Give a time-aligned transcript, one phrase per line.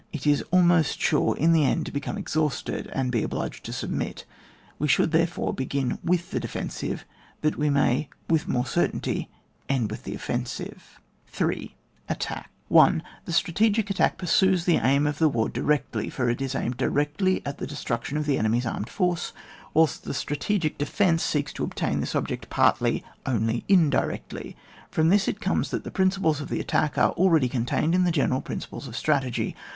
[0.11, 4.25] it is almost sure in the end to become exhausted, and be obliged to submit
[4.79, 7.05] We should therefore begin with the defensive,
[7.41, 9.29] that we may with the more certainty
[9.69, 10.99] end with the offensive.
[11.39, 11.69] in.—
[12.09, 12.49] ATTACK.
[12.67, 13.03] 1.
[13.25, 17.45] The strategic attack piirsues the aim of the war directly, for it is aimed directly
[17.45, 19.33] at the destruction of the enemy's armed force,
[19.75, 24.57] whilst the strategic de fence seeks to obtain this object partly only indirectly.
[24.89, 28.09] From this it comes that the principles of the attack are already contained in the
[28.11, 29.55] general principles of strategy.